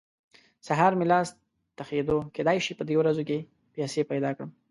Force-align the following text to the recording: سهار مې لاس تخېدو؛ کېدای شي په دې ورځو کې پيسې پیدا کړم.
سهار 0.67 0.91
مې 0.99 1.05
لاس 1.11 1.27
تخېدو؛ 1.77 2.17
کېدای 2.35 2.57
شي 2.65 2.73
په 2.79 2.83
دې 2.89 2.95
ورځو 2.97 3.23
کې 3.29 3.37
پيسې 3.73 4.01
پیدا 4.11 4.29
کړم. 4.35 4.49